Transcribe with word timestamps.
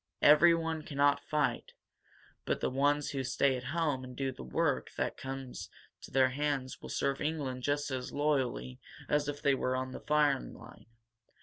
Everyone 0.23 0.81
cannot 0.81 1.19
fight, 1.23 1.73
but 2.43 2.59
the 2.59 2.71
ones 2.71 3.11
who 3.11 3.23
stay 3.23 3.55
at 3.55 3.65
home 3.65 4.03
and 4.03 4.15
do 4.15 4.31
the 4.31 4.41
work 4.41 4.89
that 4.97 5.15
comes 5.15 5.69
to 6.01 6.09
their 6.09 6.29
hands 6.29 6.81
will 6.81 6.89
serve 6.89 7.21
England 7.21 7.61
just 7.61 7.91
as 7.91 8.11
loyally 8.11 8.79
as 9.07 9.27
if 9.29 9.43
they 9.43 9.53
were 9.53 9.75
on 9.75 9.91
the 9.91 9.99
firing 9.99 10.55
line. 10.55 10.87